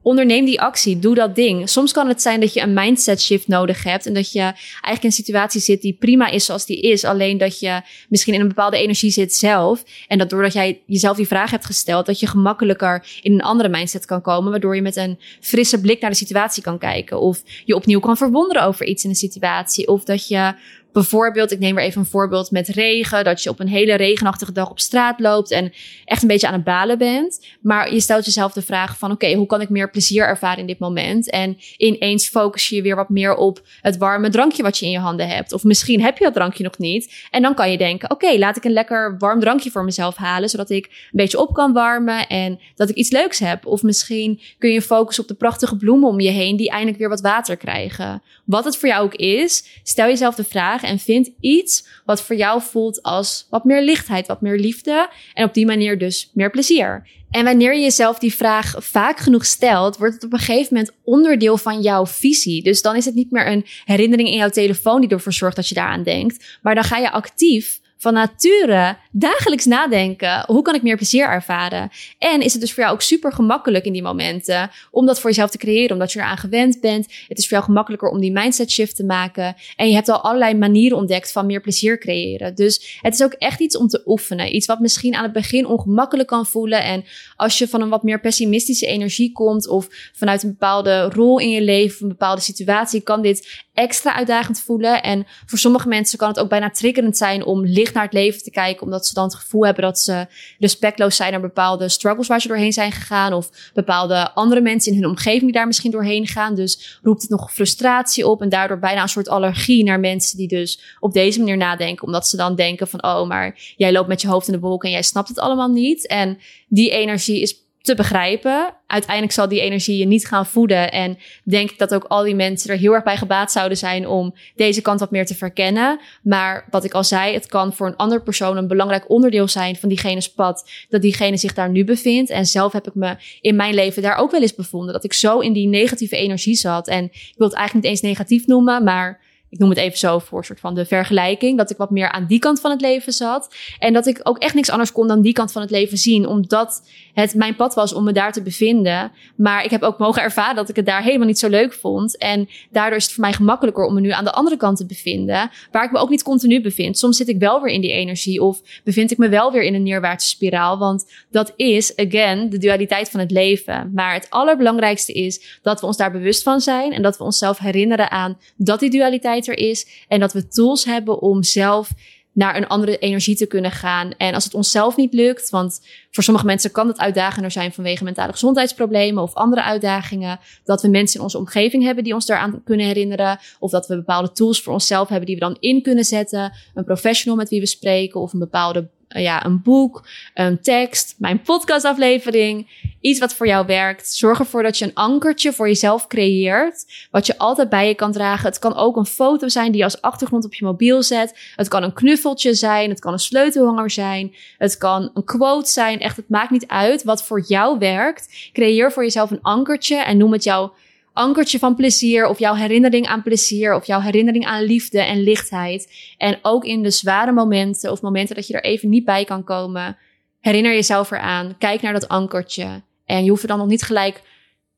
[0.02, 1.70] onderneem die actie, doe dat ding.
[1.70, 5.02] Soms kan het zijn dat je een mindset shift nodig hebt en dat je eigenlijk
[5.02, 8.42] in een situatie zit die prima is zoals die is, alleen dat je misschien in
[8.42, 12.20] een bepaalde energie zit zelf en dat doordat jij jezelf die vraag hebt gesteld, dat
[12.20, 16.10] je gemakkelijker in een andere mindset kan komen, waardoor je met een frisse blik naar
[16.10, 20.04] de situatie kan kijken of je opnieuw kan verwonderen over iets in een situatie of
[20.04, 20.54] dat je
[20.91, 23.23] Bijvoorbeeld, ik neem weer even een voorbeeld met regen.
[23.23, 25.73] Dat je op een hele regenachtige dag op straat loopt en
[26.06, 27.45] echt een beetje aan het balen bent.
[27.62, 30.67] Maar je stelt jezelf de vraag van oké, hoe kan ik meer plezier ervaren in
[30.67, 31.30] dit moment?
[31.30, 34.99] En ineens focus je weer wat meer op het warme drankje wat je in je
[34.99, 35.54] handen hebt.
[35.54, 37.13] Of misschien heb je dat drankje nog niet.
[37.32, 40.49] En dan kan je denken, oké, laat ik een lekker warm drankje voor mezelf halen.
[40.49, 43.65] Zodat ik een beetje op kan warmen en dat ik iets leuks heb.
[43.65, 47.10] Of misschien kun je focussen op de prachtige bloemen om je heen die eindelijk weer
[47.10, 48.21] wat water krijgen.
[48.45, 52.36] Wat het voor jou ook is, stel jezelf de vraag en vind iets wat voor
[52.36, 56.50] jou voelt als wat meer lichtheid, wat meer liefde en op die manier dus meer
[56.50, 57.08] plezier.
[57.32, 60.94] En wanneer je jezelf die vraag vaak genoeg stelt, wordt het op een gegeven moment
[61.04, 62.63] onderdeel van jouw visie.
[62.63, 65.67] Dus dan is het niet meer een herinnering in jouw telefoon die ervoor zorgt dat
[65.67, 70.44] je daaraan denkt, maar dan ga je actief van nature dagelijks nadenken.
[70.48, 71.90] Hoe kan ik meer plezier ervaren?
[72.18, 75.30] En is het dus voor jou ook super gemakkelijk in die momenten om dat voor
[75.30, 77.06] jezelf te creëren, omdat je eraan gewend bent.
[77.28, 79.56] Het is voor jou gemakkelijker om die mindset shift te maken.
[79.76, 82.56] En je hebt al allerlei manieren ontdekt van meer plezier creëren.
[82.56, 84.56] Dus het is ook echt iets om te oefenen.
[84.56, 86.84] Iets wat misschien aan het begin ongemakkelijk kan voelen.
[86.84, 87.04] En
[87.36, 91.50] als je van een wat meer pessimistische energie komt of vanuit een bepaalde rol in
[91.50, 95.04] je leven, een bepaalde situatie, kan dit extra uitdagend voelen.
[95.04, 98.44] En voor sommige mensen kan het ook bijna triggerend zijn om licht naar het leven
[98.44, 100.28] te kijken, omdat ze dan het gevoel hebben dat ze
[100.60, 105.02] respectloos zijn naar bepaalde struggles waar ze doorheen zijn gegaan, of bepaalde andere mensen in
[105.02, 106.56] hun omgeving die daar misschien doorheen gaan.
[106.56, 110.48] Dus roept het nog frustratie op en daardoor bijna een soort allergie naar mensen die
[110.48, 114.22] dus op deze manier nadenken, omdat ze dan denken van, oh, maar jij loopt met
[114.22, 116.08] je hoofd in de wolken en jij snapt het allemaal niet.
[116.08, 118.74] En die energie is te begrijpen.
[118.88, 120.91] Uiteindelijk zal die energie je niet gaan voeden.
[120.91, 124.08] En denk ik dat ook al die mensen er heel erg bij gebaat zouden zijn
[124.08, 126.00] om deze kant wat meer te verkennen.
[126.24, 129.76] Maar wat ik al zei, het kan voor een andere persoon een belangrijk onderdeel zijn
[129.76, 130.70] van diegene's pad.
[130.89, 132.30] Dat diegene zich daar nu bevindt.
[132.30, 134.94] En zelf heb ik me in mijn leven daar ook wel eens bevonden.
[134.94, 136.88] Dat ik zo in die negatieve energie zat.
[136.88, 139.20] En ik wil het eigenlijk niet eens negatief noemen, maar
[139.52, 142.26] ik noem het even zo voor soort van de vergelijking, dat ik wat meer aan
[142.26, 143.56] die kant van het leven zat.
[143.80, 146.28] En dat ik ook echt niks anders kon dan die kant van het leven zien,
[146.28, 146.84] omdat
[147.14, 149.12] het mijn pad was om me daar te bevinden.
[149.36, 152.18] Maar ik heb ook mogen ervaren dat ik het daar helemaal niet zo leuk vond.
[152.18, 154.86] En daardoor is het voor mij gemakkelijker om me nu aan de andere kant te
[154.86, 156.98] bevinden, waar ik me ook niet continu bevind.
[156.98, 159.74] Soms zit ik wel weer in die energie of bevind ik me wel weer in
[159.74, 163.92] een neerwaartse spiraal, want dat is, again, de dualiteit van het leven.
[163.94, 167.58] Maar het allerbelangrijkste is dat we ons daar bewust van zijn en dat we onszelf
[167.58, 170.06] herinneren aan dat die dualiteit er is.
[170.08, 171.89] En dat we tools hebben om zelf
[172.34, 174.12] naar een andere energie te kunnen gaan.
[174.17, 178.04] En als het onszelf niet lukt, want voor sommige mensen kan het uitdagender zijn vanwege
[178.04, 182.62] mentale gezondheidsproblemen of andere uitdagingen, dat we mensen in onze omgeving hebben die ons daaraan
[182.63, 186.04] kunnen herinneren, of dat we bepaalde tools voor onszelf hebben die we dan in kunnen
[186.04, 191.15] zetten, een professional met wie we spreken of een bepaalde ja, een boek, een tekst,
[191.17, 192.67] mijn podcastaflevering,
[193.02, 194.13] iets wat voor jou werkt.
[194.13, 198.12] Zorg ervoor dat je een ankertje voor jezelf creëert, wat je altijd bij je kan
[198.12, 198.45] dragen.
[198.45, 201.39] Het kan ook een foto zijn die je als achtergrond op je mobiel zet.
[201.56, 206.00] Het kan een knuffeltje zijn, het kan een sleutelhanger zijn, het kan een quote zijn.
[206.00, 208.50] Echt, het maakt niet uit wat voor jou werkt.
[208.54, 210.74] Creëer voor jezelf een ankertje en noem het jouw
[211.13, 215.93] ankertje van plezier of jouw herinnering aan plezier of jouw herinnering aan liefde en lichtheid.
[216.17, 219.43] En ook in de zware momenten of momenten dat je er even niet bij kan
[219.43, 219.97] komen,
[220.39, 221.56] herinner jezelf eraan.
[221.58, 222.82] Kijk naar dat ankertje.
[223.06, 224.21] En je hoeft er dan nog niet gelijk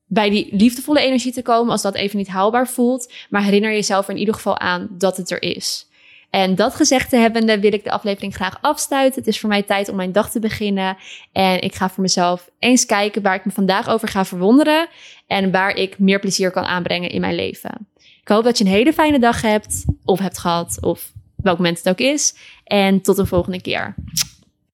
[0.06, 3.14] bij die liefdevolle energie te komen als dat even niet haalbaar voelt.
[3.30, 5.88] Maar herinner jezelf er in ieder geval aan dat het er is.
[6.34, 9.20] En dat gezegd te hebbende wil ik de aflevering graag afsluiten.
[9.20, 10.98] Het is voor mij tijd om mijn dag te beginnen.
[11.32, 14.88] En ik ga voor mezelf eens kijken waar ik me vandaag over ga verwonderen.
[15.28, 17.88] En waar ik meer plezier kan aanbrengen in mijn leven.
[18.22, 19.86] Ik hoop dat je een hele fijne dag hebt.
[20.06, 20.78] Of hebt gehad.
[20.82, 22.36] Of welk moment het ook is.
[22.64, 23.96] En tot een volgende keer.